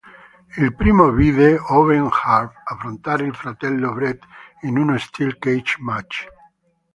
[0.61, 4.23] Il primo vide Owen Hart affrontare il fratello Bret
[4.63, 6.25] in uno steel cage match.